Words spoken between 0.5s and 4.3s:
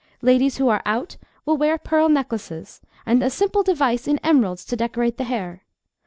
who are 'out' will wear pearl necklaces, and a simple device in